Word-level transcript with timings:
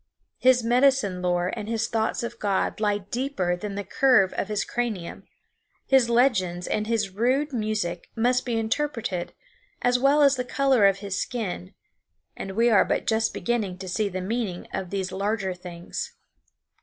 His 0.39 0.63
medicine 0.63 1.21
lore 1.21 1.53
and 1.55 1.69
his 1.69 1.87
thoughts 1.87 2.23
of 2.23 2.39
God 2.39 2.79
lie 2.79 2.97
deeper 2.97 3.55
than 3.55 3.75
the 3.75 3.83
curve 3.83 4.33
of 4.33 4.47
his 4.47 4.65
cranium; 4.65 5.27
his 5.85 6.09
legends 6.09 6.65
and 6.65 6.87
his 6.87 7.11
rude 7.11 7.53
music 7.53 8.09
must 8.15 8.43
be 8.43 8.57
interpreted, 8.57 9.33
as 9.79 9.99
well 9.99 10.23
as 10.23 10.37
the 10.37 10.43
color 10.43 10.87
of 10.87 10.97
his 11.05 11.21
skin, 11.21 11.75
and 12.35 12.53
we 12.53 12.67
are 12.71 12.83
but 12.83 13.05
just 13.05 13.31
beginning 13.31 13.77
to 13.77 13.87
see 13.87 14.09
the 14.09 14.21
meaning 14.21 14.67
of 14.73 14.89
these 14.89 15.11
larger 15.11 15.53
things. 15.53 16.13